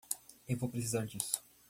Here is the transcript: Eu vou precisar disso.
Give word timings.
Eu 0.47 0.57
vou 0.57 0.67
precisar 0.67 1.05
disso. 1.05 1.45